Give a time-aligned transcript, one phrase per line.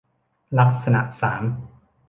[0.59, 1.43] ลักษณะสาม